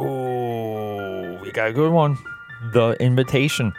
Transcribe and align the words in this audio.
Oh, 0.00 1.38
we 1.42 1.50
got 1.50 1.70
a 1.70 1.72
good 1.72 1.90
one. 1.90 2.16
The 2.72 2.96
Invitation. 3.00 3.72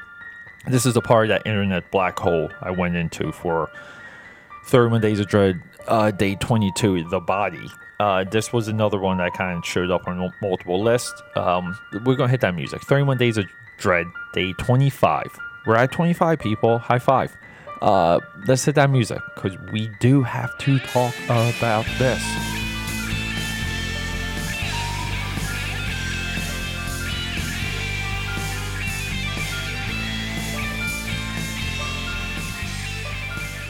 This 0.67 0.85
is 0.85 0.97
a 0.97 1.01
part 1.01 1.25
of 1.25 1.29
that 1.29 1.47
internet 1.47 1.89
black 1.91 2.19
hole 2.19 2.51
I 2.61 2.71
went 2.71 2.97
into 2.97 3.31
for 3.31 3.69
31 4.65 4.99
Days 4.99 5.21
of 5.21 5.27
Dread, 5.27 5.61
uh, 5.87 6.11
day 6.11 6.35
22, 6.35 7.05
The 7.09 7.21
Body. 7.21 7.69
Uh, 8.01 8.25
this 8.25 8.51
was 8.51 8.67
another 8.67 8.99
one 8.99 9.17
that 9.17 9.33
kind 9.33 9.57
of 9.57 9.65
showed 9.65 9.91
up 9.91 10.07
on 10.07 10.33
multiple 10.41 10.83
lists. 10.83 11.21
Um, 11.37 11.77
we're 12.05 12.15
going 12.15 12.27
to 12.27 12.31
hit 12.31 12.41
that 12.41 12.53
music. 12.53 12.81
31 12.81 13.17
Days 13.17 13.37
of 13.37 13.45
Dread, 13.77 14.05
day 14.33 14.51
25. 14.53 15.25
We're 15.65 15.75
at 15.75 15.91
25 15.93 16.39
people. 16.39 16.79
High 16.79 16.99
five. 16.99 17.35
Uh, 17.81 18.19
let's 18.45 18.65
hit 18.65 18.75
that 18.75 18.89
music 18.89 19.21
because 19.35 19.57
we 19.71 19.89
do 20.01 20.21
have 20.21 20.57
to 20.59 20.79
talk 20.79 21.15
about 21.29 21.85
this. 21.97 22.48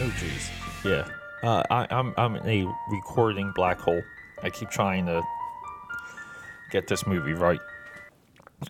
Oh 0.01 0.13
jeez. 0.17 0.49
Yeah. 0.85 1.07
Uh, 1.43 1.63
I, 1.69 1.87
I'm 1.89 2.13
I'm 2.17 2.35
in 2.37 2.47
a 2.47 2.73
recording 2.89 3.51
black 3.53 3.79
hole. 3.79 4.01
I 4.41 4.49
keep 4.49 4.69
trying 4.69 5.05
to 5.07 5.21
get 6.71 6.87
this 6.87 7.05
movie 7.05 7.33
right 7.33 7.59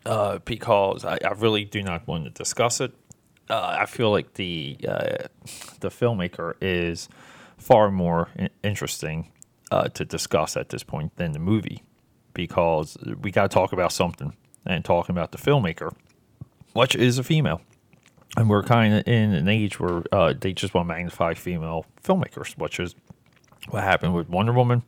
uh, 0.05 0.39
because 0.39 1.05
I, 1.05 1.19
I 1.23 1.33
really 1.37 1.65
do 1.65 1.83
not 1.83 2.07
want 2.07 2.23
to 2.25 2.31
discuss 2.31 2.81
it. 2.81 2.93
Uh, 3.47 3.77
I 3.79 3.85
feel 3.85 4.09
like 4.09 4.33
the 4.35 4.77
uh, 4.87 5.27
the 5.81 5.89
filmmaker 5.89 6.53
is 6.61 7.09
far 7.57 7.91
more 7.91 8.29
interesting 8.63 9.31
uh, 9.71 9.89
to 9.89 10.05
discuss 10.05 10.57
at 10.57 10.69
this 10.69 10.83
point 10.83 11.15
than 11.17 11.33
the 11.33 11.39
movie 11.39 11.83
because 12.33 12.97
we 13.21 13.31
got 13.31 13.51
to 13.51 13.53
talk 13.53 13.71
about 13.71 13.91
something 13.91 14.35
and 14.65 14.83
talking 14.83 15.15
about 15.15 15.31
the 15.31 15.37
filmmaker, 15.37 15.93
which 16.73 16.95
is 16.95 17.19
a 17.19 17.23
female. 17.23 17.61
And 18.37 18.49
we're 18.49 18.63
kind 18.63 18.93
of 18.93 19.07
in 19.07 19.33
an 19.33 19.47
age 19.47 19.79
where 19.79 20.03
uh, 20.11 20.33
they 20.39 20.53
just 20.53 20.73
want 20.73 20.87
to 20.87 20.93
magnify 20.93 21.33
female 21.33 21.85
filmmakers, 22.03 22.57
which 22.57 22.79
is 22.79 22.95
what 23.69 23.83
happened 23.83 24.13
with 24.13 24.29
Wonder 24.29 24.53
Woman. 24.53 24.83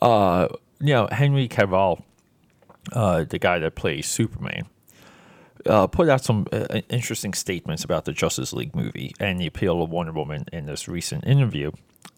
Uh, 0.00 0.48
you 0.80 0.94
know, 0.94 1.08
Henry 1.10 1.48
Cavill, 1.48 2.02
uh, 2.92 3.24
the 3.24 3.38
guy 3.38 3.58
that 3.58 3.74
plays 3.74 4.06
Superman, 4.06 4.66
uh, 5.66 5.86
put 5.86 6.08
out 6.08 6.24
some 6.24 6.46
uh, 6.52 6.80
interesting 6.88 7.34
statements 7.34 7.84
about 7.84 8.04
the 8.04 8.12
Justice 8.12 8.52
League 8.52 8.74
movie 8.74 9.14
and 9.20 9.40
the 9.40 9.46
appeal 9.46 9.82
of 9.82 9.90
Wonder 9.90 10.12
Woman 10.12 10.46
in 10.52 10.66
this 10.66 10.88
recent 10.88 11.26
interview. 11.26 11.70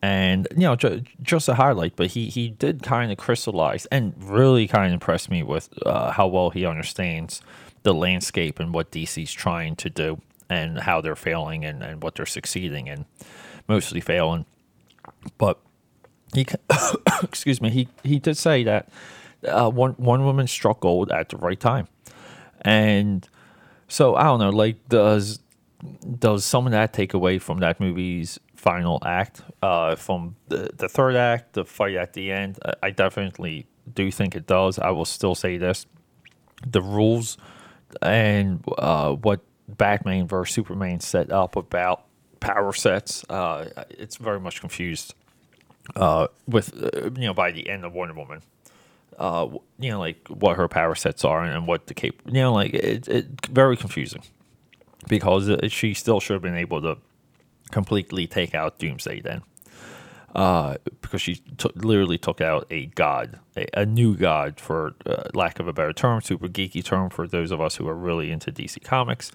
And 0.02 0.46
you 0.52 0.62
know, 0.62 0.76
ju- 0.76 1.02
just 1.22 1.48
a 1.48 1.54
highlight, 1.54 1.96
but 1.96 2.08
he 2.08 2.28
he 2.28 2.48
did 2.48 2.82
kind 2.82 3.10
of 3.10 3.18
crystallize 3.18 3.86
and 3.86 4.14
really 4.18 4.66
kind 4.66 4.86
of 4.86 4.92
impressed 4.92 5.30
me 5.30 5.42
with 5.42 5.70
uh, 5.84 6.12
how 6.12 6.26
well 6.26 6.50
he 6.50 6.66
understands 6.66 7.40
the 7.82 7.94
landscape 7.94 8.58
and 8.58 8.72
what 8.72 8.90
DC's 8.90 9.32
trying 9.32 9.76
to 9.76 9.90
do 9.90 10.20
and 10.48 10.78
how 10.78 11.00
they're 11.00 11.16
failing 11.16 11.64
and, 11.64 11.82
and 11.82 12.02
what 12.02 12.14
they're 12.14 12.26
succeeding 12.26 12.88
and 12.88 13.04
mostly 13.68 14.00
failing. 14.00 14.46
But 15.38 15.58
he, 16.34 16.46
excuse 17.22 17.60
me, 17.60 17.70
he 17.70 17.88
he 18.02 18.18
did 18.18 18.36
say 18.36 18.64
that 18.64 18.88
uh, 19.46 19.70
one 19.70 19.92
one 19.92 20.24
woman 20.24 20.46
struck 20.46 20.80
gold 20.80 21.10
at 21.10 21.28
the 21.28 21.36
right 21.36 21.58
time, 21.58 21.88
and 22.62 23.28
so 23.88 24.14
I 24.14 24.24
don't 24.24 24.40
know, 24.40 24.50
like 24.50 24.88
does 24.88 25.40
does 26.18 26.44
some 26.44 26.66
of 26.66 26.72
that 26.72 26.92
take 26.92 27.14
away 27.14 27.38
from 27.38 27.58
that 27.58 27.80
movie's 27.80 28.38
final 28.56 28.98
act? 29.04 29.42
Uh, 29.62 29.94
from 29.94 30.36
the 30.48 30.70
the 30.76 30.88
third 30.88 31.16
act, 31.16 31.54
the 31.54 31.64
fight 31.64 31.94
at 31.94 32.14
the 32.14 32.32
end, 32.32 32.58
I, 32.64 32.74
I 32.84 32.90
definitely 32.90 33.66
do 33.92 34.10
think 34.10 34.34
it 34.34 34.46
does. 34.46 34.78
I 34.78 34.90
will 34.90 35.04
still 35.04 35.34
say 35.34 35.58
this: 35.58 35.86
the 36.66 36.82
rules 36.82 37.36
and 38.02 38.64
uh, 38.78 39.12
what 39.12 39.40
Batman 39.68 40.26
versus 40.26 40.54
Superman 40.54 41.00
set 41.00 41.30
up 41.32 41.56
about 41.56 42.04
power 42.40 42.72
sets, 42.72 43.24
uh, 43.30 43.70
it's 43.90 44.16
very 44.16 44.38
much 44.38 44.60
confused 44.60 45.14
uh, 45.96 46.28
with 46.46 46.74
uh, 46.82 47.10
you 47.18 47.26
know 47.26 47.34
by 47.34 47.50
the 47.52 47.68
end 47.68 47.84
of 47.84 47.92
Wonder 47.92 48.14
Woman. 48.14 48.42
Uh, 49.18 49.48
you 49.78 49.90
know, 49.90 50.00
like 50.00 50.26
what 50.28 50.56
her 50.56 50.66
power 50.66 50.94
sets 50.94 51.24
are 51.24 51.44
and 51.44 51.66
what 51.66 51.86
the 51.86 51.94
cape. 51.94 52.20
You 52.26 52.32
know, 52.32 52.52
like 52.52 52.74
it, 52.74 53.08
it 53.08 53.46
very 53.46 53.76
confusing 53.76 54.22
because 55.08 55.50
she 55.72 55.94
still 55.94 56.20
should 56.20 56.34
have 56.34 56.42
been 56.42 56.56
able 56.56 56.80
to 56.82 56.98
completely 57.70 58.26
take 58.26 58.54
out 58.54 58.78
Doomsday 58.78 59.20
then. 59.20 59.42
Uh, 60.34 60.76
because 61.00 61.22
she 61.22 61.36
t- 61.36 61.70
literally 61.76 62.18
took 62.18 62.40
out 62.40 62.66
a 62.68 62.86
god, 62.86 63.38
a, 63.56 63.66
a 63.74 63.86
new 63.86 64.16
god, 64.16 64.58
for 64.58 64.94
uh, 65.06 65.22
lack 65.32 65.60
of 65.60 65.68
a 65.68 65.72
better 65.72 65.92
term, 65.92 66.20
super 66.20 66.48
geeky 66.48 66.84
term 66.84 67.08
for 67.08 67.28
those 67.28 67.52
of 67.52 67.60
us 67.60 67.76
who 67.76 67.86
are 67.86 67.94
really 67.94 68.32
into 68.32 68.50
DC 68.50 68.82
Comics. 68.82 69.30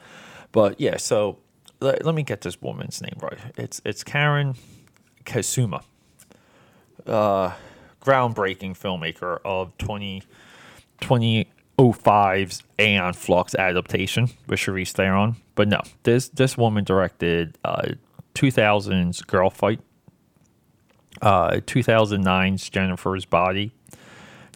But 0.51 0.79
yeah, 0.81 0.97
so 0.97 1.37
let, 1.79 2.03
let 2.03 2.15
me 2.15 2.23
get 2.23 2.41
this 2.41 2.61
woman's 2.61 3.01
name 3.01 3.17
right. 3.21 3.37
It's 3.57 3.81
it's 3.85 4.03
Karyn 4.03 4.57
Kusama, 5.25 5.83
uh, 7.05 7.53
groundbreaking 8.01 8.77
filmmaker 8.77 9.39
of 9.45 9.77
20, 9.77 10.23
2005's 11.01 12.63
Aeon 12.79 13.13
Flux 13.13 13.55
adaptation 13.55 14.29
with 14.47 14.59
Charlize 14.59 14.91
Theron. 14.91 15.37
But 15.55 15.67
no, 15.67 15.81
this 16.03 16.29
this 16.29 16.57
woman 16.57 16.83
directed 16.83 17.57
uh, 17.63 17.89
2000's 18.35 19.21
Girl 19.21 19.49
Fight 19.49 19.79
uh, 21.21 21.51
2009's 21.51 22.69
Jennifer's 22.69 23.25
Body, 23.25 23.71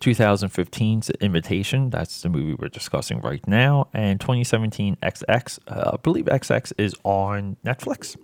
2015's 0.02 1.10
Invitation, 1.22 1.90
that's 1.90 2.22
the 2.22 2.30
movie 2.30 2.56
we're 2.56 2.68
discussing 2.68 3.22
right 3.22 3.46
now, 3.48 3.88
and 3.94 4.20
2017 4.20 4.98
XX. 5.02 5.60
Uh, 5.68 5.92
I 5.94 5.98
believe 5.98 6.26
XX 6.26 6.74
is 6.78 6.96
on 7.04 7.58
Netflix. 7.66 8.18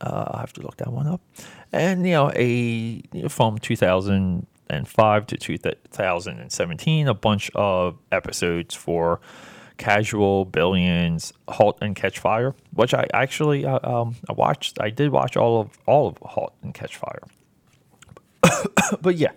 Uh, 0.00 0.24
I 0.34 0.40
have 0.40 0.52
to 0.54 0.62
look 0.62 0.76
that 0.78 0.92
one 0.92 1.06
up. 1.06 1.20
And, 1.72 2.04
you 2.04 2.12
know, 2.12 2.32
a 2.34 3.02
you 3.12 3.22
know, 3.22 3.28
from 3.28 3.58
2005 3.58 5.26
to 5.26 5.36
2017, 5.36 7.08
a 7.08 7.14
bunch 7.14 7.50
of 7.54 7.98
episodes 8.10 8.74
for 8.74 9.20
Casual, 9.76 10.44
Billions, 10.44 11.32
Halt 11.48 11.78
and 11.80 11.96
Catch 11.96 12.18
Fire, 12.18 12.54
which 12.72 12.94
I 12.94 13.06
actually 13.12 13.64
uh, 13.64 13.78
um, 13.82 14.16
I 14.28 14.32
watched. 14.32 14.80
I 14.80 14.90
did 14.90 15.10
watch 15.10 15.36
all 15.36 15.60
of 15.60 15.78
all 15.86 16.08
of 16.08 16.18
Halt 16.22 16.54
and 16.62 16.72
Catch 16.72 16.96
Fire. 16.96 17.22
but 19.00 19.16
yeah, 19.16 19.32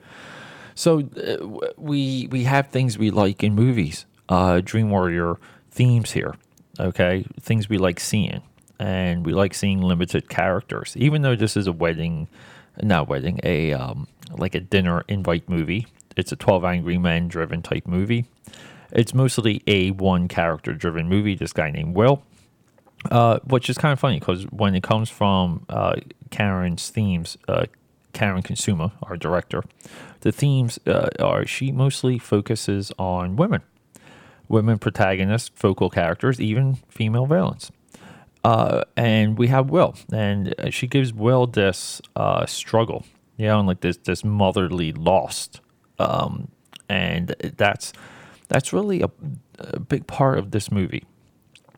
so 0.76 1.00
uh, 1.00 1.72
we 1.78 2.28
we 2.32 2.44
have 2.44 2.68
things 2.68 2.98
we 2.98 3.12
like 3.12 3.44
in 3.44 3.56
movies. 3.56 4.06
Uh, 4.30 4.62
Dream 4.64 4.90
Warrior 4.90 5.38
themes 5.72 6.12
here, 6.12 6.36
okay, 6.80 7.26
things 7.40 7.70
we 7.70 7.78
like 7.78 8.00
seeing, 8.00 8.42
and 8.80 9.26
we 9.26 9.34
like 9.34 9.54
seeing 9.54 9.82
limited 9.82 10.30
characters. 10.30 10.96
Even 10.98 11.22
though 11.22 11.36
this 11.36 11.58
is 11.58 11.68
a 11.68 11.72
wedding, 11.72 12.28
not 12.82 13.08
wedding, 13.08 13.40
a 13.44 13.74
um, 13.74 14.08
like 14.32 14.56
a 14.56 14.60
dinner 14.60 15.04
invite 15.08 15.48
movie. 15.50 15.88
It's 16.16 16.32
a 16.32 16.36
Twelve 16.36 16.64
Angry 16.66 16.98
Men 16.98 17.28
driven 17.28 17.62
type 17.62 17.88
movie. 17.88 18.26
It's 18.92 19.14
mostly 19.14 19.62
a 19.68 19.92
one 19.92 20.28
character 20.28 20.74
driven 20.74 21.08
movie. 21.08 21.36
This 21.36 21.54
guy 21.54 21.72
named 21.72 21.96
Will. 21.96 22.24
Uh, 23.12 23.40
which 23.46 23.70
is 23.70 23.78
kind 23.78 23.94
of 23.94 24.00
funny 24.00 24.20
because 24.20 24.44
when 24.46 24.74
it 24.74 24.82
comes 24.82 25.08
from 25.10 25.64
uh, 25.70 25.94
Karyn's 26.30 26.90
themes, 26.90 27.38
uh, 27.48 27.66
Karyn 28.18 28.44
Kusama, 28.44 28.92
our 29.04 29.16
director, 29.16 29.64
the 30.22 30.32
themes 30.32 30.80
uh, 30.88 31.10
are 31.20 31.46
she 31.46 31.72
mostly 31.72 32.18
focuses 32.18 32.92
on 32.98 33.36
women, 33.36 33.62
women 34.48 34.80
protagonists, 34.80 35.52
focal 35.54 35.90
characters, 35.92 36.42
even 36.42 36.76
female 36.90 37.28
villains. 37.28 37.72
Uh, 38.44 38.84
and 38.96 39.38
we 39.38 39.48
have 39.48 39.70
Will, 39.70 39.96
and 40.12 40.56
she 40.70 40.88
gives 40.88 41.14
Will 41.14 41.46
this 41.46 42.02
uh, 42.16 42.46
struggle, 42.46 43.06
you 43.36 43.46
know, 43.46 43.60
and 43.60 43.68
like 43.68 43.82
this 43.82 43.98
this 43.98 44.24
motherly 44.24 44.94
lost, 44.94 45.62
um, 46.00 46.48
and 46.90 47.36
that's 47.58 47.94
that's 48.48 48.74
really 48.74 49.02
a, 49.02 49.10
a, 49.60 49.80
big 49.80 50.08
part 50.08 50.40
of 50.40 50.52
this 50.52 50.72
movie. 50.72 51.04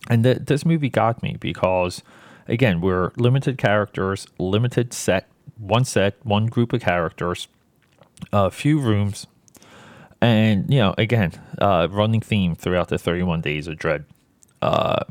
And 0.10 0.24
th- 0.24 0.40
this 0.46 0.66
movie 0.66 0.90
got 0.90 1.24
me 1.24 1.38
because, 1.40 2.04
again, 2.48 2.82
we're 2.82 3.12
limited 3.18 3.58
characters, 3.58 4.28
limited 4.38 4.94
set 4.94 5.28
one 5.60 5.86
set, 5.86 6.16
one 6.26 6.48
group 6.48 6.74
of 6.74 6.82
characters, 6.82 7.48
a 8.32 8.50
few 8.50 8.80
rooms, 8.80 9.28
and 10.22 10.72
you 10.72 10.80
know, 10.80 10.96
again, 10.98 11.32
uh, 11.60 11.88
running 11.90 12.22
theme 12.22 12.56
throughout 12.56 12.90
the 12.90 12.98
31 12.98 13.42
Days 13.42 13.68
of 13.68 13.78
Dread. 13.78 14.06
Uh, 14.62 15.04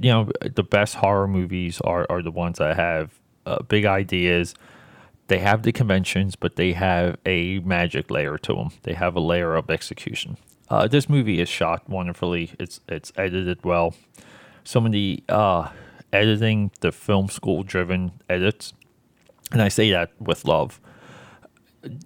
you 0.00 0.10
know, 0.10 0.30
the 0.40 0.64
best 0.64 0.96
horror 0.96 1.28
movies 1.28 1.80
are, 1.82 2.06
are 2.10 2.22
the 2.22 2.30
ones 2.30 2.58
that 2.58 2.76
have 2.76 3.12
uh, 3.44 3.62
big 3.62 3.84
ideas. 3.84 4.54
They 5.28 5.38
have 5.38 5.62
the 5.62 5.72
conventions, 5.72 6.36
but 6.36 6.56
they 6.56 6.72
have 6.72 7.16
a 7.24 7.60
magic 7.60 8.10
layer 8.10 8.38
to 8.38 8.54
them. 8.54 8.70
They 8.82 8.94
have 8.94 9.14
a 9.16 9.20
layer 9.20 9.54
of 9.54 9.70
execution. 9.70 10.36
Uh, 10.68 10.88
this 10.88 11.08
movie 11.08 11.40
is 11.40 11.48
shot 11.48 11.88
wonderfully. 11.88 12.52
It's 12.58 12.80
it's 12.88 13.12
edited 13.16 13.64
well. 13.64 13.94
Some 14.64 14.86
of 14.86 14.92
the 14.92 15.22
uh, 15.28 15.70
editing, 16.12 16.72
the 16.80 16.90
film 16.90 17.28
school 17.28 17.62
driven 17.62 18.12
edits, 18.28 18.72
and 19.52 19.62
I 19.62 19.68
say 19.68 19.90
that 19.90 20.10
with 20.20 20.44
love. 20.44 20.80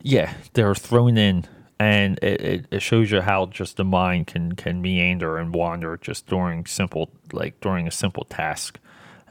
Yeah, 0.03 0.35
they're 0.53 0.75
thrown 0.75 1.17
in 1.17 1.47
and 1.81 2.19
it, 2.23 2.67
it, 2.71 2.83
shows 2.83 3.11
you 3.11 3.23
how 3.23 3.47
just 3.47 3.79
the 3.79 3.85
mind 3.85 4.27
can 4.27 4.53
can 4.53 4.83
meander 4.83 5.39
and 5.39 5.55
wander 5.55 5.97
just 5.97 6.27
during 6.27 6.67
simple 6.67 7.11
like 7.33 7.59
during 7.61 7.89
a 7.89 7.91
simple 7.91 8.25
task 8.25 8.79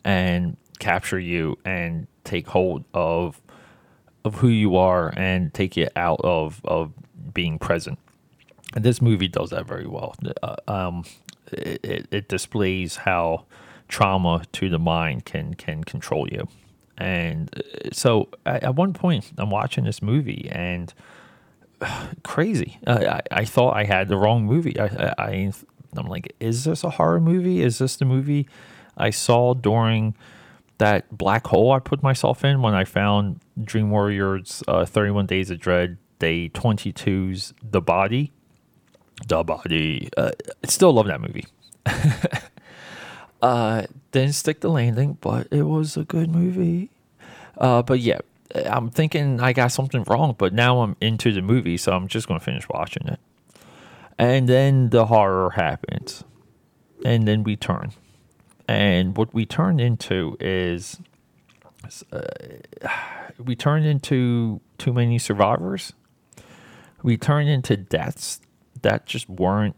and 0.03 0.57
capture 0.79 1.19
you 1.19 1.59
and 1.63 2.07
take 2.23 2.47
hold 2.47 2.83
of 2.91 3.39
of 4.25 4.35
who 4.35 4.47
you 4.47 4.75
are 4.75 5.13
and 5.15 5.53
take 5.53 5.77
you 5.77 5.87
out 5.95 6.19
of 6.23 6.59
of 6.65 6.91
being 7.33 7.59
present. 7.59 7.99
And 8.73 8.83
this 8.83 8.99
movie 8.99 9.27
does 9.27 9.51
that 9.51 9.67
very 9.67 9.87
well. 9.87 10.15
Uh, 10.41 10.55
um, 10.67 11.03
it, 11.51 11.79
it, 11.83 12.07
it 12.09 12.27
displays 12.27 12.97
how 12.97 13.45
trauma 13.87 14.43
to 14.53 14.69
the 14.69 14.79
mind 14.79 15.25
can 15.25 15.53
can 15.53 15.83
control 15.83 16.27
you 16.27 16.47
and 16.99 17.49
uh, 17.55 17.89
so 17.91 18.29
at, 18.45 18.75
one 18.75 18.93
point 18.93 19.31
i'm 19.37 19.49
watching 19.49 19.83
this 19.83 20.01
movie 20.01 20.49
and 20.51 20.93
crazy. 22.23 22.79
I, 22.85 23.21
I 23.31 23.45
thought 23.45 23.75
I 23.75 23.83
had 23.83 24.07
the 24.07 24.17
wrong 24.17 24.45
movie. 24.45 24.79
I, 24.79 25.13
I, 25.17 25.51
I'm 25.95 26.07
like, 26.07 26.33
is 26.39 26.65
this 26.65 26.83
a 26.83 26.89
horror 26.91 27.19
movie? 27.19 27.61
Is 27.61 27.77
this 27.77 27.95
the 27.95 28.05
movie 28.05 28.47
I 28.97 29.09
saw 29.09 29.53
during 29.53 30.15
that 30.77 31.17
black 31.17 31.47
hole 31.47 31.71
I 31.71 31.79
put 31.79 32.01
myself 32.01 32.43
in 32.43 32.61
when 32.61 32.73
I 32.73 32.85
found 32.85 33.41
Dream 33.61 33.91
Warriors 33.91 34.63
uh, 34.67 34.85
31 34.85 35.25
Days 35.25 35.49
of 35.49 35.59
Dread, 35.59 35.97
Day 36.19 36.49
22's 36.49 37.53
The 37.61 37.81
Body? 37.81 38.31
The 39.27 39.43
Body. 39.43 40.09
Uh, 40.15 40.31
I 40.63 40.67
still 40.67 40.93
love 40.93 41.07
that 41.07 41.21
movie. 41.21 41.45
uh, 43.41 43.83
didn't 44.11 44.33
stick 44.33 44.61
the 44.61 44.69
landing, 44.69 45.17
but 45.21 45.47
it 45.51 45.63
was 45.63 45.97
a 45.97 46.03
good 46.03 46.29
movie. 46.29 46.89
Uh, 47.57 47.81
but 47.81 47.99
yeah, 47.99 48.19
I'm 48.55 48.89
thinking 48.89 49.39
I 49.39 49.53
got 49.53 49.71
something 49.71 50.03
wrong, 50.07 50.35
but 50.37 50.53
now 50.53 50.81
I'm 50.81 50.95
into 51.01 51.31
the 51.31 51.41
movie, 51.41 51.77
so 51.77 51.91
I'm 51.91 52.07
just 52.07 52.27
going 52.27 52.39
to 52.39 52.43
finish 52.43 52.67
watching 52.69 53.07
it. 53.07 53.19
And 54.17 54.49
then 54.49 54.89
the 54.89 55.05
horror 55.05 55.51
happens. 55.51 56.23
And 57.05 57.27
then 57.27 57.43
we 57.43 57.55
turn. 57.55 57.91
And 58.67 59.15
what 59.15 59.33
we 59.33 59.45
turn 59.45 59.79
into 59.79 60.35
is 60.39 60.99
uh, 62.11 62.21
we 63.43 63.55
turn 63.55 63.83
into 63.83 64.61
too 64.77 64.93
many 64.93 65.17
survivors. 65.19 65.93
We 67.01 67.17
turn 67.17 67.47
into 67.47 67.77
deaths 67.77 68.41
that 68.81 69.05
just 69.05 69.29
weren't 69.29 69.75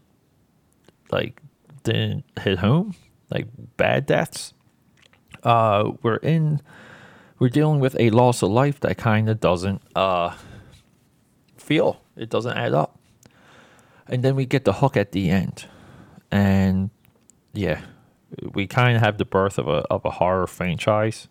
like 1.10 1.40
didn't 1.84 2.24
hit 2.40 2.58
home, 2.58 2.94
like 3.32 3.48
bad 3.76 4.06
deaths. 4.06 4.54
Uh, 5.42 5.92
we're 6.02 6.16
in 6.16 6.60
we're 7.38 7.48
dealing 7.48 7.80
with 7.80 7.96
a 7.98 8.10
loss 8.10 8.42
of 8.42 8.50
life 8.50 8.78
that 8.80 8.96
kind 8.98 9.28
of 9.28 9.40
doesn't 9.40 9.82
uh, 9.96 10.36
feel. 11.56 12.00
It 12.16 12.30
doesn't 12.30 12.56
add 12.56 12.72
up. 12.72 13.00
And 14.06 14.22
then 14.22 14.36
we 14.36 14.46
get 14.46 14.64
the 14.64 14.74
hook 14.74 14.96
at 14.96 15.10
the 15.10 15.28
end. 15.30 15.66
And 16.30 16.90
yeah, 17.52 17.80
we 18.54 18.66
kind 18.66 18.96
of 18.96 19.02
have 19.02 19.18
the 19.18 19.24
birth 19.24 19.58
of 19.58 19.66
a, 19.66 19.82
of 19.90 20.04
a 20.04 20.10
horror 20.10 20.46
franchise. 20.46 21.26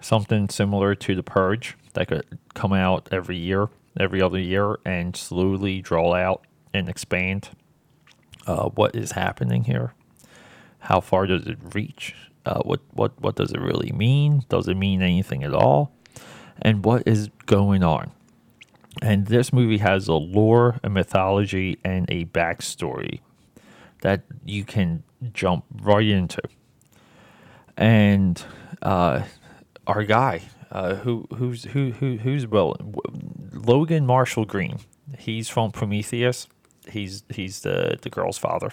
Something 0.00 0.48
similar 0.48 0.96
to 0.96 1.14
The 1.14 1.22
Purge 1.22 1.76
that 1.92 2.08
could 2.08 2.26
come 2.54 2.72
out 2.72 3.08
every 3.12 3.36
year, 3.36 3.68
every 4.00 4.20
other 4.20 4.40
year, 4.40 4.78
and 4.84 5.14
slowly 5.14 5.80
draw 5.80 6.14
out 6.14 6.44
and 6.74 6.88
expand. 6.88 7.50
Uh, 8.44 8.70
what 8.70 8.96
is 8.96 9.12
happening 9.12 9.64
here? 9.64 9.94
How 10.82 11.00
far 11.00 11.26
does 11.26 11.46
it 11.46 11.58
reach? 11.74 12.14
Uh, 12.44 12.60
what 12.62 12.80
what 12.92 13.12
what 13.20 13.36
does 13.36 13.52
it 13.52 13.60
really 13.60 13.92
mean? 13.92 14.44
Does 14.48 14.66
it 14.66 14.76
mean 14.76 15.00
anything 15.00 15.44
at 15.44 15.54
all? 15.54 15.92
And 16.60 16.84
what 16.84 17.04
is 17.06 17.30
going 17.46 17.82
on? 17.82 18.10
And 19.00 19.26
this 19.26 19.52
movie 19.52 19.78
has 19.78 20.08
a 20.08 20.14
lore, 20.14 20.78
a 20.82 20.90
mythology, 20.90 21.78
and 21.84 22.10
a 22.10 22.26
backstory 22.26 23.20
that 24.02 24.22
you 24.44 24.64
can 24.64 25.02
jump 25.32 25.64
right 25.80 26.06
into. 26.06 26.42
And 27.76 28.44
uh, 28.82 29.22
our 29.86 30.02
guy, 30.02 30.42
uh, 30.70 30.96
who 30.96 31.26
who's 31.36 31.64
who 31.64 31.92
who 31.92 32.16
who's 32.18 32.46
well, 32.46 32.76
Logan 33.52 34.04
Marshall 34.04 34.44
Green. 34.44 34.78
He's 35.18 35.48
from 35.48 35.70
Prometheus. 35.70 36.48
He's 36.88 37.22
he's 37.30 37.60
the 37.60 37.98
the 38.02 38.10
girl's 38.10 38.38
father, 38.38 38.72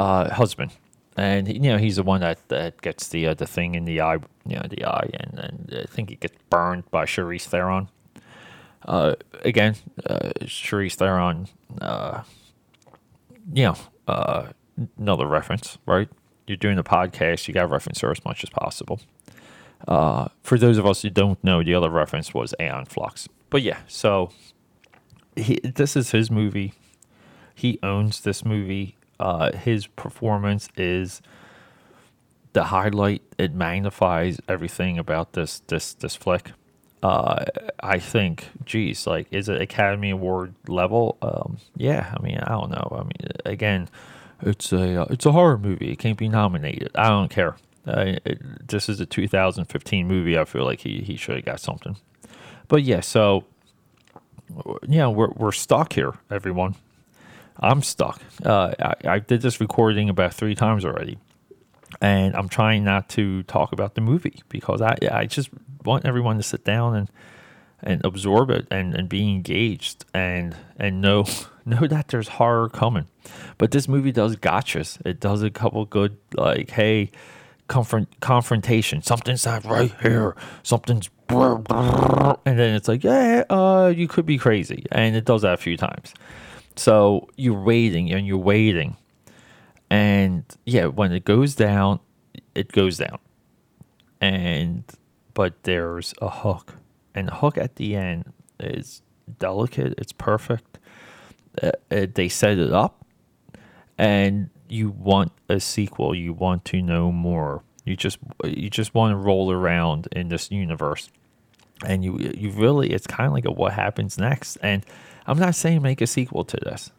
uh, 0.00 0.34
husband 0.34 0.72
and 1.16 1.48
you 1.48 1.60
know 1.60 1.78
he's 1.78 1.96
the 1.96 2.02
one 2.02 2.20
that, 2.20 2.48
that 2.48 2.80
gets 2.80 3.08
the 3.08 3.26
uh, 3.26 3.34
the 3.34 3.46
thing 3.46 3.74
in 3.74 3.84
the 3.84 4.00
eye, 4.00 4.18
you 4.46 4.56
know, 4.56 4.66
the 4.68 4.84
eye, 4.84 5.10
and, 5.14 5.38
and 5.38 5.82
I 5.82 5.84
think 5.84 6.10
he 6.10 6.16
gets 6.16 6.36
burned 6.48 6.90
by 6.90 7.04
Charlize 7.04 7.42
Theron. 7.42 7.88
Uh, 8.86 9.14
again, 9.44 9.76
uh, 10.06 10.30
Charlize 10.42 10.94
Theron, 10.94 11.48
uh, 11.80 12.22
you 13.52 13.64
know, 13.64 13.76
uh, 14.08 14.46
another 14.98 15.26
reference, 15.26 15.78
right? 15.86 16.08
You're 16.46 16.56
doing 16.56 16.78
a 16.78 16.84
podcast, 16.84 17.46
you 17.46 17.54
got 17.54 17.62
to 17.62 17.68
reference 17.68 18.00
her 18.00 18.10
as 18.10 18.24
much 18.24 18.42
as 18.42 18.50
possible. 18.50 19.00
Uh, 19.86 20.28
for 20.42 20.58
those 20.58 20.78
of 20.78 20.86
us 20.86 21.02
who 21.02 21.10
don't 21.10 21.42
know, 21.44 21.62
the 21.62 21.74
other 21.74 21.90
reference 21.90 22.32
was 22.32 22.54
Aeon 22.58 22.86
Flux. 22.86 23.28
But 23.50 23.62
yeah, 23.62 23.80
so 23.86 24.30
he, 25.36 25.60
this 25.62 25.96
is 25.96 26.12
his 26.12 26.30
movie. 26.30 26.72
He 27.54 27.78
owns 27.82 28.20
this 28.22 28.44
movie 28.44 28.96
uh, 29.20 29.52
his 29.52 29.86
performance 29.86 30.68
is 30.76 31.20
the 32.54 32.64
highlight. 32.64 33.22
It 33.38 33.54
magnifies 33.54 34.40
everything 34.48 34.98
about 34.98 35.34
this 35.34 35.60
this 35.68 35.92
this 35.94 36.16
flick. 36.16 36.52
Uh, 37.02 37.44
I 37.82 37.98
think, 37.98 38.48
geez, 38.66 39.06
like, 39.06 39.26
is 39.30 39.48
it 39.48 39.60
Academy 39.60 40.10
Award 40.10 40.54
level? 40.68 41.16
Um, 41.22 41.56
yeah, 41.74 42.14
I 42.14 42.22
mean, 42.22 42.38
I 42.38 42.50
don't 42.50 42.70
know. 42.70 42.88
I 42.92 43.02
mean, 43.04 43.32
again, 43.46 43.88
it's 44.42 44.72
a 44.72 45.02
uh, 45.02 45.06
it's 45.10 45.26
a 45.26 45.32
horror 45.32 45.58
movie. 45.58 45.92
It 45.92 45.98
can't 45.98 46.18
be 46.18 46.28
nominated. 46.28 46.90
I 46.94 47.08
don't 47.08 47.30
care. 47.30 47.56
Uh, 47.86 48.16
it, 48.24 48.68
this 48.68 48.88
is 48.88 49.00
a 49.00 49.06
2015 49.06 50.06
movie. 50.06 50.38
I 50.38 50.44
feel 50.44 50.64
like 50.64 50.80
he 50.80 51.00
he 51.00 51.16
should 51.16 51.36
have 51.36 51.44
got 51.44 51.60
something. 51.60 51.96
But 52.68 52.84
yeah, 52.84 53.00
so 53.00 53.44
yeah, 54.88 55.08
we're 55.08 55.30
we're 55.36 55.52
stuck 55.52 55.92
here, 55.92 56.14
everyone. 56.30 56.74
I'm 57.60 57.82
stuck. 57.82 58.20
Uh, 58.44 58.72
I, 58.78 58.94
I 59.04 59.18
did 59.18 59.42
this 59.42 59.60
recording 59.60 60.08
about 60.08 60.34
three 60.34 60.54
times 60.54 60.84
already, 60.84 61.18
and 62.00 62.34
I'm 62.34 62.48
trying 62.48 62.84
not 62.84 63.08
to 63.10 63.42
talk 63.44 63.72
about 63.72 63.94
the 63.94 64.00
movie 64.00 64.42
because 64.48 64.80
I 64.80 64.96
I 65.10 65.26
just 65.26 65.50
want 65.84 66.06
everyone 66.06 66.36
to 66.38 66.42
sit 66.42 66.64
down 66.64 66.96
and 66.96 67.10
and 67.82 68.04
absorb 68.04 68.50
it 68.50 68.66
and, 68.70 68.94
and 68.94 69.08
be 69.08 69.28
engaged 69.28 70.04
and 70.12 70.56
and 70.78 71.00
know 71.00 71.26
know 71.66 71.86
that 71.86 72.08
there's 72.08 72.28
horror 72.28 72.68
coming. 72.68 73.06
But 73.58 73.70
this 73.72 73.88
movie 73.88 74.12
does 74.12 74.36
gotchas. 74.36 75.04
It 75.06 75.20
does 75.20 75.42
a 75.42 75.50
couple 75.50 75.84
good 75.84 76.16
like, 76.34 76.70
hey, 76.70 77.10
confront 77.68 78.20
confrontation. 78.20 79.02
Something's 79.02 79.44
not 79.44 79.64
right 79.64 79.94
here. 80.00 80.34
Something's 80.62 81.10
and 81.30 82.58
then 82.58 82.74
it's 82.74 82.88
like, 82.88 83.04
yeah, 83.04 83.44
uh, 83.48 83.92
you 83.94 84.08
could 84.08 84.26
be 84.26 84.36
crazy, 84.36 84.84
and 84.90 85.14
it 85.14 85.24
does 85.24 85.42
that 85.42 85.54
a 85.54 85.58
few 85.58 85.76
times. 85.76 86.12
So 86.76 87.28
you're 87.36 87.60
waiting 87.60 88.12
and 88.12 88.26
you're 88.26 88.38
waiting. 88.38 88.96
And 89.90 90.44
yeah, 90.64 90.86
when 90.86 91.12
it 91.12 91.24
goes 91.24 91.54
down, 91.54 92.00
it 92.54 92.72
goes 92.72 92.98
down. 92.98 93.18
And 94.20 94.84
but 95.34 95.62
there's 95.64 96.14
a 96.20 96.30
hook. 96.30 96.76
And 97.14 97.28
the 97.28 97.34
hook 97.34 97.58
at 97.58 97.76
the 97.76 97.96
end 97.96 98.32
is 98.58 99.02
delicate, 99.38 99.94
it's 99.98 100.12
perfect. 100.12 100.78
Uh, 101.60 101.72
uh, 101.90 102.06
they 102.14 102.28
set 102.28 102.58
it 102.58 102.72
up 102.72 103.04
and 103.98 104.50
you 104.68 104.90
want 104.90 105.32
a 105.48 105.58
sequel, 105.60 106.14
you 106.14 106.32
want 106.32 106.64
to 106.66 106.80
know 106.80 107.10
more. 107.10 107.62
You 107.84 107.96
just 107.96 108.18
you 108.44 108.70
just 108.70 108.94
want 108.94 109.12
to 109.12 109.16
roll 109.16 109.50
around 109.50 110.08
in 110.12 110.28
this 110.28 110.50
universe. 110.50 111.10
And 111.84 112.04
you 112.04 112.18
you 112.18 112.50
really 112.50 112.90
it's 112.90 113.06
kind 113.06 113.26
of 113.26 113.32
like 113.32 113.46
a 113.46 113.50
what 113.50 113.72
happens 113.72 114.16
next 114.18 114.56
and 114.62 114.84
I'm 115.30 115.38
not 115.38 115.54
saying 115.54 115.80
make 115.80 116.00
a 116.00 116.08
sequel 116.08 116.44
to 116.44 116.56
this. 116.56 116.90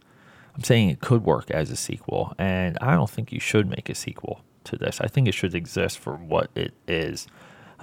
I'm 0.56 0.64
saying 0.64 0.90
it 0.90 1.02
could 1.02 1.26
work 1.26 1.52
as 1.52 1.70
a 1.70 1.76
sequel, 1.76 2.34
and 2.38 2.78
I 2.80 2.96
don't 2.96 3.10
think 3.10 3.34
you 3.34 3.42
should 3.42 3.70
make 3.70 3.90
a 3.90 3.96
sequel 3.96 4.42
to 4.64 4.78
this. 4.78 5.02
I 5.02 5.08
think 5.08 5.28
it 5.28 5.34
should 5.34 5.54
exist 5.54 6.00
for 6.00 6.16
what 6.16 6.50
it 6.56 6.74
is. 6.88 7.28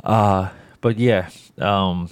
Uh, 0.02 0.49
but 0.81 0.99
yeah, 0.99 1.28
um, 1.59 2.09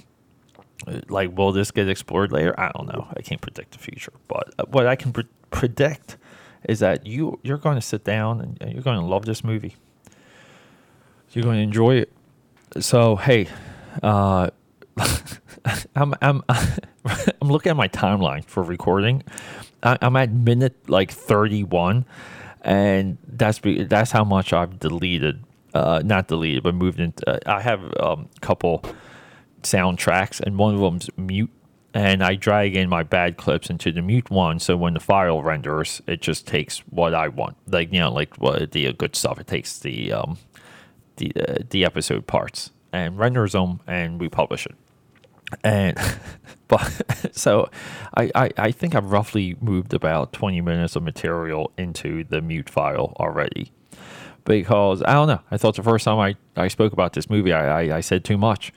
like 1.09 1.35
will 1.35 1.51
this 1.51 1.71
get 1.71 1.89
explored 1.89 2.31
later? 2.31 2.53
I 2.59 2.71
don't 2.73 2.87
know. 2.87 3.07
I 3.17 3.21
can't 3.21 3.41
predict 3.41 3.71
the 3.71 3.79
future, 3.79 4.13
but 4.27 4.69
what 4.69 4.85
I 4.85 4.95
can 4.95 5.13
pre- 5.13 5.25
predict 5.49 6.17
is 6.63 6.77
that 6.79 7.07
you 7.07 7.39
you're 7.41 7.57
going 7.57 7.75
to 7.75 7.81
sit 7.81 8.03
down 8.03 8.55
and 8.61 8.71
you're 8.71 8.83
going 8.83 8.99
to 8.99 9.05
love 9.05 9.25
this 9.25 9.43
movie. 9.43 9.75
You're 11.31 11.43
going 11.43 11.57
to 11.57 11.63
enjoy 11.63 11.95
it. 11.95 12.11
So 12.79 13.15
hey, 13.15 13.47
uh, 14.03 14.51
I'm 15.95 16.13
I'm 16.21 16.43
I'm 16.49 17.49
looking 17.49 17.69
at 17.69 17.75
my 17.75 17.87
timeline 17.87 18.45
for 18.45 18.63
recording. 18.63 19.23
I, 19.83 19.97
am 20.01 20.15
at 20.15 20.31
minute 20.31 20.89
like 20.89 21.11
31, 21.11 22.05
and 22.61 23.17
that's 23.27 23.59
that's 23.63 24.11
how 24.11 24.23
much 24.23 24.53
I've 24.53 24.79
deleted. 24.79 25.43
Uh, 25.73 26.01
not 26.03 26.27
deleted, 26.27 26.63
but 26.63 26.73
moved 26.73 26.99
into. 26.99 27.29
Uh, 27.29 27.39
I 27.45 27.61
have 27.61 27.83
a 27.83 28.05
um, 28.05 28.29
couple 28.41 28.83
soundtracks, 29.61 30.39
and 30.39 30.57
one 30.57 30.75
of 30.75 30.81
them's 30.81 31.09
mute. 31.17 31.51
and 31.93 32.23
I 32.23 32.35
drag 32.35 32.75
in 32.75 32.89
my 32.89 33.03
bad 33.03 33.37
clips 33.37 33.69
into 33.69 33.91
the 33.91 34.01
mute 34.01 34.29
one. 34.29 34.59
So 34.59 34.75
when 34.75 34.93
the 34.93 34.99
file 34.99 35.41
renders, 35.43 36.01
it 36.07 36.21
just 36.21 36.47
takes 36.47 36.79
what 36.89 37.13
I 37.13 37.27
want, 37.27 37.57
like 37.67 37.93
you 37.93 37.99
know, 37.99 38.11
like 38.11 38.35
what 38.37 38.71
the 38.71 38.91
good 38.93 39.15
stuff. 39.15 39.39
It 39.39 39.47
takes 39.47 39.79
the 39.79 40.13
um, 40.13 40.37
the 41.17 41.31
uh, 41.35 41.55
the 41.69 41.85
episode 41.85 42.25
parts 42.25 42.71
and 42.91 43.19
renders 43.19 43.51
them, 43.51 43.81
and 43.85 44.19
we 44.19 44.29
publish 44.29 44.65
it. 44.65 44.75
And 45.63 45.97
but 46.67 46.81
so 47.35 47.69
I, 48.15 48.31
I 48.35 48.49
I 48.57 48.71
think 48.71 48.95
I've 48.95 49.11
roughly 49.11 49.55
moved 49.61 49.93
about 49.93 50.33
twenty 50.33 50.61
minutes 50.61 50.95
of 50.95 51.03
material 51.03 51.71
into 51.77 52.23
the 52.23 52.41
mute 52.41 52.69
file 52.69 53.13
already 53.19 53.71
because 54.47 55.03
I 55.03 55.13
don't 55.13 55.27
know. 55.27 55.41
I 55.51 55.57
thought 55.57 55.75
the 55.75 55.83
first 55.83 56.05
time 56.05 56.19
I, 56.19 56.35
I 56.55 56.69
spoke 56.69 56.93
about 56.93 57.13
this 57.13 57.29
movie, 57.29 57.53
I, 57.53 57.83
I, 57.83 57.97
I 57.97 57.99
said 57.99 58.23
too 58.23 58.37
much. 58.37 58.71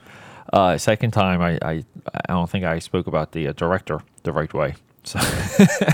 Uh, 0.51 0.77
second 0.77 1.11
time, 1.11 1.41
I, 1.41 1.57
I, 1.61 1.83
I 2.13 2.33
don't 2.33 2.49
think 2.49 2.65
I 2.65 2.79
spoke 2.79 3.07
about 3.07 3.31
the 3.31 3.47
uh, 3.47 3.53
director 3.53 4.01
the 4.23 4.33
right 4.33 4.53
way. 4.53 4.75
So, 5.03 5.19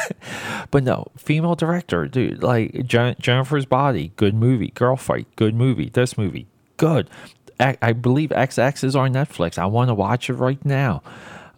but 0.71 0.83
no, 0.83 1.05
female 1.15 1.55
director, 1.55 2.07
dude. 2.07 2.41
Like 2.41 2.85
Jen- 2.87 3.15
Jennifer's 3.19 3.65
Body, 3.65 4.11
good 4.15 4.33
movie. 4.33 4.69
Girl 4.69 4.97
Fight, 4.97 5.27
good 5.35 5.53
movie. 5.53 5.89
This 5.89 6.17
movie, 6.17 6.47
good. 6.77 7.09
I, 7.59 7.93
believe 7.93 8.29
XX 8.29 8.83
is 8.83 8.95
on 8.95 9.13
Netflix. 9.13 9.57
I 9.57 9.65
want 9.65 9.89
to 9.89 9.93
watch 9.93 10.29
it 10.29 10.33
right 10.33 10.63
now. 10.63 11.01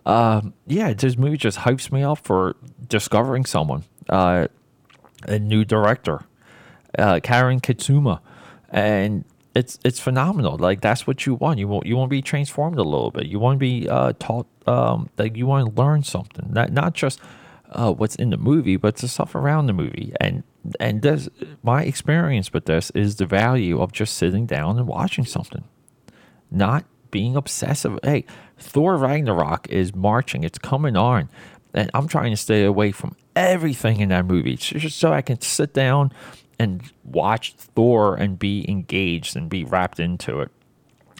Um, 0.06 0.54
yeah, 0.66 0.94
this 0.94 1.18
movie 1.18 1.38
just 1.38 1.60
hypes 1.60 1.92
me 1.92 2.04
up 2.04 2.20
for 2.20 2.56
discovering 2.88 3.46
someone, 3.46 3.84
uh, 4.08 4.48
a 5.24 5.40
new 5.40 5.66
director, 5.66 6.22
uh, 6.98 7.20
Karyn 7.22 7.62
Katsuma, 7.62 8.22
and 8.70 9.26
it's 9.56 9.78
it's 9.84 10.00
phenomenal. 10.00 10.58
Like 10.58 10.82
that's 10.82 11.06
what 11.06 11.26
you 11.26 11.36
want. 11.36 11.60
You 11.60 11.68
want 11.68 11.86
you 11.86 11.98
want 11.98 12.10
to 12.10 12.16
be 12.16 12.22
transformed 12.22 12.78
a 12.78 12.84
little 12.84 13.12
bit. 13.12 13.26
You 13.28 13.40
want 13.40 13.56
to 13.56 13.60
be 13.60 13.90
uh, 13.90 14.14
taught 14.20 14.48
um, 14.68 15.10
like 15.18 15.36
you 15.36 15.46
want 15.46 15.76
to 15.76 15.82
learn 15.82 16.04
something. 16.04 16.48
Not 16.52 16.72
not 16.72 16.94
just 16.94 17.20
uh, 17.72 17.92
what's 17.92 18.16
in 18.16 18.30
the 18.30 18.38
movie, 18.38 18.78
but 18.78 18.98
the 18.98 19.08
stuff 19.08 19.36
around 19.36 19.68
the 19.68 19.74
movie. 19.74 20.14
And 20.20 20.44
and 20.80 21.02
this 21.02 21.30
my 21.64 21.84
experience 21.84 22.54
with 22.54 22.66
this 22.66 22.90
is 22.92 23.18
the 23.18 23.26
value 23.26 23.82
of 23.82 23.92
just 23.92 24.16
sitting 24.18 24.46
down 24.46 24.78
and 24.78 24.88
watching 24.88 25.26
something, 25.26 25.64
not 26.52 26.86
being 27.12 27.36
obsessive. 27.36 27.98
Hey, 28.04 28.26
Thor 28.58 28.98
Ragnarok 28.98 29.68
is 29.70 29.96
marching. 29.96 30.44
It's 30.44 30.60
coming 30.60 30.96
on, 30.96 31.30
and 31.74 31.90
I'm 31.94 32.08
trying 32.08 32.32
to 32.32 32.38
stay 32.38 32.64
away 32.64 32.92
from 32.92 33.16
everything 33.36 34.00
in 34.00 34.10
that 34.10 34.26
movie 34.26 34.56
just 34.58 34.98
so 34.98 35.14
I 35.14 35.22
can 35.22 35.42
sit 35.42 35.74
down 35.74 36.12
and 36.60 36.84
watch 37.04 37.54
Thor 37.54 38.16
and 38.16 38.38
be 38.38 38.70
engaged 38.70 39.36
and 39.36 39.50
be 39.50 39.64
wrapped 39.64 40.00
into 40.00 40.42
it. 40.42 40.52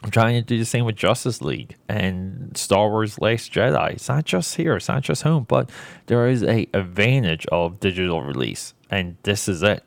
I'm 0.04 0.12
trying 0.12 0.36
to 0.36 0.42
do 0.42 0.58
the 0.58 0.66
same 0.66 0.86
with 0.86 0.96
Justice 0.96 1.42
League 1.42 1.76
and 1.90 2.56
Star 2.56 2.90
Wars 2.90 3.20
Last 3.20 3.52
Jedi. 3.52 3.92
It's 3.92 4.08
not 4.08 4.26
just 4.26 4.56
here, 4.56 4.78
it's 4.78 4.88
not 4.88 5.04
just 5.04 5.24
home, 5.24 5.46
but 5.48 5.70
there 6.06 6.28
is 6.28 6.42
a 6.44 6.68
advantage 6.74 7.46
of 7.52 7.80
digital 7.80 8.22
release, 8.22 8.74
and 8.90 9.18
this 9.24 9.50
is 9.50 9.62
it. 9.62 9.84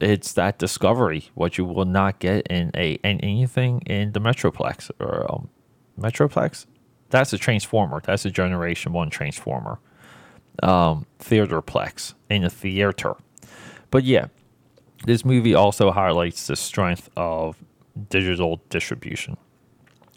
It's 0.00 0.32
that 0.34 0.58
discovery, 0.58 1.30
what 1.34 1.58
you 1.58 1.64
will 1.64 1.84
not 1.84 2.20
get 2.20 2.46
in 2.46 2.70
a 2.74 2.92
in 3.02 3.20
anything 3.20 3.80
in 3.86 4.12
the 4.12 4.20
Metroplex 4.20 4.90
or 5.00 5.26
um, 5.30 5.48
Metroplex. 5.98 6.66
That's 7.10 7.32
a 7.32 7.38
Transformer. 7.38 8.00
That's 8.04 8.24
a 8.24 8.30
Generation 8.30 8.92
One 8.92 9.10
Transformer. 9.10 9.80
Um, 10.62 11.06
Theaterplex 11.18 12.14
in 12.28 12.44
a 12.44 12.50
theater. 12.50 13.16
But 13.90 14.04
yeah, 14.04 14.26
this 15.06 15.24
movie 15.24 15.54
also 15.54 15.90
highlights 15.90 16.46
the 16.46 16.56
strength 16.56 17.08
of 17.16 17.56
digital 18.08 18.60
distribution, 18.68 19.36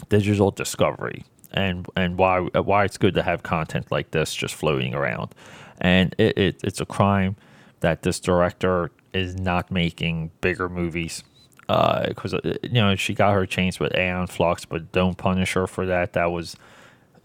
digital 0.09 0.51
discovery, 0.51 1.25
and 1.51 1.87
and 1.95 2.17
why 2.17 2.41
why 2.41 2.83
it's 2.83 2.97
good 2.97 3.13
to 3.15 3.23
have 3.23 3.43
content 3.43 3.91
like 3.91 4.11
this 4.11 4.35
just 4.35 4.53
floating 4.53 4.93
around. 4.93 5.33
And 5.81 6.13
it, 6.17 6.37
it 6.37 6.61
it's 6.63 6.81
a 6.81 6.85
crime 6.85 7.35
that 7.79 8.03
this 8.03 8.19
director 8.19 8.91
is 9.13 9.35
not 9.35 9.71
making 9.71 10.31
bigger 10.41 10.69
movies 10.69 11.23
because 11.67 12.33
uh, 12.33 12.39
uh, 12.43 12.53
you 12.63 12.73
know 12.73 12.95
she 12.95 13.13
got 13.13 13.33
her 13.33 13.45
chance 13.45 13.79
with 13.79 13.95
Aeon 13.95 14.27
Flux, 14.27 14.65
but 14.65 14.91
don't 14.91 15.17
punish 15.17 15.53
her 15.53 15.67
for 15.67 15.85
that. 15.85 16.13
That 16.13 16.31
was 16.31 16.55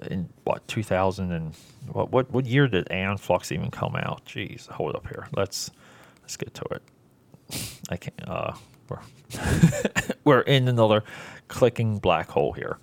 in 0.07 0.29
what 0.45 0.67
2000 0.69 1.33
and 1.33 1.55
what 1.91 2.11
what 2.13 2.31
what 2.31 2.47
year 2.47 2.69
did 2.69 2.91
Aeon 2.91 3.19
Flux 3.19 3.51
even 3.53 3.71
come 3.71 3.97
out? 3.97 4.25
Jeez, 4.25 4.69
hold 4.69 4.95
up 4.95 5.07
here. 5.09 5.27
Let's 5.35 5.71
let's 6.23 6.37
get 6.37 6.55
to 6.55 6.65
it. 6.73 6.83
I 7.91 7.97
can't. 7.97 8.29
Uh, 8.29 8.53
we're 8.89 9.01
we're 10.25 10.41
in 10.43 10.69
another 10.69 11.05
clicking 11.49 11.99
black 11.99 12.29
hole 12.31 12.53
here. 12.53 12.79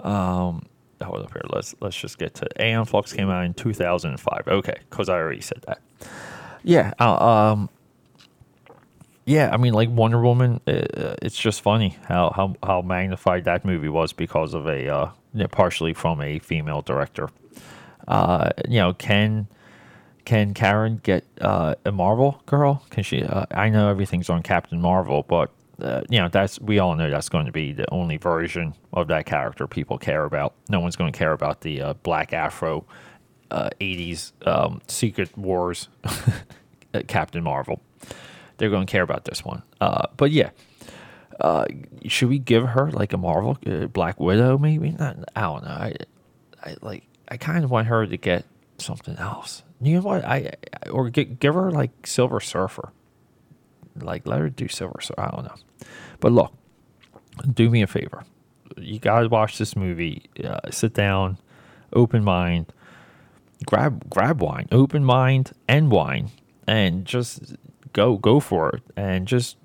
Um, 0.00 0.66
hold 1.02 1.20
up 1.20 1.32
here. 1.32 1.42
Let's 1.50 1.74
let's 1.80 1.96
just 1.96 2.18
get 2.18 2.34
to 2.36 2.62
Aeon 2.62 2.86
Flux 2.86 3.12
came 3.12 3.28
out 3.28 3.44
in 3.44 3.54
2005. 3.54 4.48
Okay, 4.48 4.76
because 4.88 5.08
I 5.08 5.14
already 5.14 5.40
said 5.40 5.62
that. 5.66 5.80
Yeah. 6.62 6.92
Uh, 6.98 7.52
um. 7.52 7.70
Yeah, 9.30 9.50
I 9.52 9.58
mean, 9.58 9.74
like 9.74 9.88
Wonder 9.88 10.20
Woman, 10.20 10.60
uh, 10.66 11.14
it's 11.22 11.38
just 11.38 11.60
funny 11.60 11.96
how, 12.06 12.32
how 12.34 12.56
how 12.64 12.82
magnified 12.82 13.44
that 13.44 13.64
movie 13.64 13.88
was 13.88 14.12
because 14.12 14.54
of 14.54 14.66
a 14.66 14.88
uh, 14.88 15.10
partially 15.52 15.94
from 15.94 16.20
a 16.20 16.40
female 16.40 16.82
director. 16.82 17.28
Uh, 18.08 18.50
you 18.68 18.80
know, 18.80 18.92
Ken 18.92 19.46
can 20.24 20.52
Karyn 20.52 21.00
get 21.04 21.24
uh, 21.40 21.76
a 21.84 21.92
Marvel 21.92 22.42
girl? 22.46 22.84
Can 22.90 23.04
she? 23.04 23.22
Uh, 23.22 23.46
I 23.52 23.68
know 23.68 23.88
everything's 23.88 24.30
on 24.30 24.42
Captain 24.42 24.80
Marvel, 24.80 25.22
but 25.22 25.52
uh, 25.80 26.00
you 26.08 26.18
know 26.18 26.26
that's 26.26 26.60
we 26.60 26.80
all 26.80 26.96
know 26.96 27.08
that's 27.08 27.28
going 27.28 27.46
to 27.46 27.52
be 27.52 27.72
the 27.72 27.88
only 27.92 28.16
version 28.16 28.74
of 28.92 29.06
that 29.08 29.26
character 29.26 29.68
people 29.68 29.96
care 29.96 30.24
about. 30.24 30.54
No 30.68 30.80
one's 30.80 30.96
going 30.96 31.12
to 31.12 31.16
care 31.16 31.32
about 31.32 31.60
the 31.60 31.80
uh, 31.80 31.92
Black 32.02 32.32
Afro 32.32 32.84
'80s 33.52 34.32
uh, 34.44 34.66
um, 34.66 34.82
Secret 34.88 35.38
Wars 35.38 35.88
Captain 37.06 37.44
Marvel. 37.44 37.80
They're 38.60 38.68
going 38.70 38.86
to 38.86 38.92
care 38.92 39.02
about 39.02 39.24
this 39.24 39.42
one. 39.42 39.62
Uh, 39.80 40.06
but 40.18 40.30
yeah, 40.32 40.50
should 42.06 42.28
we 42.28 42.38
give 42.38 42.64
her 42.64 42.90
like 42.90 43.14
a 43.14 43.16
Marvel 43.16 43.56
Black 43.92 44.20
Widow? 44.20 44.58
Maybe 44.58 44.90
not. 44.90 45.16
I 45.34 45.40
don't 45.40 45.64
know. 45.64 45.70
I, 45.70 45.94
I 46.62 46.76
like. 46.82 47.04
I 47.28 47.38
kind 47.38 47.64
of 47.64 47.70
want 47.70 47.86
her 47.86 48.06
to 48.06 48.16
get 48.18 48.44
something 48.78 49.16
else. 49.16 49.62
You 49.80 49.94
know 49.96 50.02
what? 50.02 50.24
I 50.26 50.52
or 50.90 51.08
give, 51.08 51.40
give 51.40 51.54
her 51.54 51.70
like 51.70 52.06
Silver 52.06 52.40
Surfer. 52.40 52.92
Like 53.96 54.26
let 54.26 54.40
her 54.40 54.50
do 54.50 54.68
Silver 54.68 55.00
Surfer. 55.00 55.20
I 55.20 55.30
don't 55.30 55.44
know. 55.44 55.88
But 56.20 56.32
look, 56.32 56.52
do 57.54 57.70
me 57.70 57.80
a 57.80 57.86
favor. 57.86 58.24
You 58.76 58.98
gotta 58.98 59.28
watch 59.28 59.56
this 59.56 59.74
movie. 59.74 60.24
Uh, 60.44 60.60
sit 60.70 60.92
down, 60.92 61.38
open 61.94 62.22
mind. 62.24 62.72
Grab 63.64 64.10
grab 64.10 64.42
wine, 64.42 64.68
open 64.70 65.02
mind 65.02 65.52
and 65.66 65.90
wine, 65.90 66.30
and 66.66 67.06
just 67.06 67.56
go 67.92 68.16
go 68.16 68.40
for 68.40 68.70
it, 68.70 68.82
and 68.96 69.26
just 69.26 69.56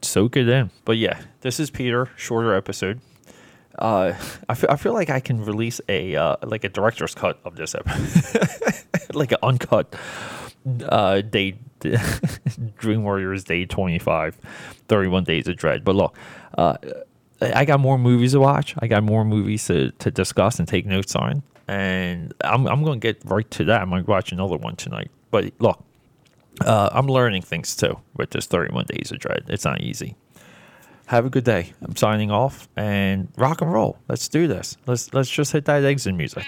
soak 0.00 0.36
it 0.36 0.48
in. 0.48 0.70
But 0.84 0.98
yeah, 0.98 1.20
this 1.40 1.60
is 1.60 1.70
Peter. 1.70 2.10
Shorter 2.16 2.54
episode 2.54 3.00
uh, 3.78 4.14
I 4.48 4.54
feel, 4.54 4.70
I 4.70 4.76
feel 4.76 4.92
like 4.92 5.10
I 5.10 5.20
can 5.20 5.44
release 5.44 5.80
a 5.88 6.14
uh, 6.16 6.36
like 6.42 6.64
a 6.64 6.68
director's 6.68 7.14
cut 7.14 7.40
of 7.44 7.56
this 7.56 7.74
episode, 7.74 8.84
like 9.14 9.32
an 9.32 9.38
uncut 9.42 9.94
uh, 10.88 11.20
day 11.22 11.58
Dream 12.78 13.02
Warriors 13.02 13.44
Day 13.44 13.64
25, 13.64 14.36
31 14.88 15.24
Days 15.24 15.48
of 15.48 15.56
Dread. 15.56 15.84
But 15.84 15.96
look, 15.96 16.16
uh, 16.56 16.76
I 17.40 17.64
got 17.64 17.80
more 17.80 17.98
movies 17.98 18.32
to 18.32 18.40
watch. 18.40 18.74
I 18.78 18.86
got 18.86 19.02
more 19.02 19.24
movies 19.24 19.66
to, 19.66 19.90
to 19.90 20.10
discuss 20.10 20.60
and 20.60 20.68
take 20.68 20.86
notes 20.86 21.16
on. 21.16 21.42
And 21.66 22.32
I'm, 22.44 22.68
I'm 22.68 22.84
to 22.84 22.96
get 22.96 23.20
right 23.24 23.50
to 23.52 23.64
that. 23.64 23.88
Going 23.88 24.04
to 24.04 24.10
watch 24.10 24.30
another 24.30 24.56
one 24.56 24.76
tonight. 24.76 25.10
But 25.32 25.52
look, 25.58 25.82
uh, 26.60 26.90
I'm 26.92 27.06
learning 27.06 27.42
things 27.42 27.74
too 27.74 27.98
with 28.16 28.30
this 28.30 28.46
31 28.46 28.86
Days 28.86 29.10
of 29.10 29.18
Dread. 29.18 29.44
It's 29.48 29.64
not 29.64 29.80
easy 29.80 30.16
have 31.06 31.26
a 31.26 31.30
good 31.30 31.44
day. 31.44 31.72
I'm 31.82 31.94
signing 31.94 32.30
off 32.30 32.68
and 32.76 33.28
rock 33.36 33.60
and 33.60 33.70
roll. 33.72 33.98
Let's 34.08 34.28
do 34.28 34.46
this. 34.46 34.76
Let's 34.86 35.12
let's 35.12 35.30
just 35.30 35.52
hit 35.52 35.66
that 35.66 35.84
exit 35.84 36.14
music. 36.14 36.46